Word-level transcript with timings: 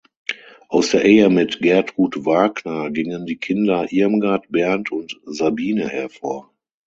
Aus 0.67 0.89
der 0.89 1.05
Ehe 1.05 1.29
mit 1.29 1.59
Gertrud 1.61 2.25
Wagner 2.25 2.89
gingen 2.89 3.27
die 3.27 3.37
Kinder 3.37 3.85
Irmgard, 3.91 4.47
Bernd 4.49 4.91
und 4.91 5.21
Sabine 5.25 5.87
hervor. 5.89 6.51